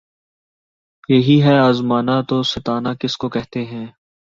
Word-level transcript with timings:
یہی 1.09 1.41
ہے 1.43 1.57
آزمانا‘ 1.57 2.21
تو 2.21 2.41
ستانا 2.43 2.93
کس 2.93 3.17
کو 3.17 3.29
کہتے 3.29 3.65
ہیں! 3.65 3.85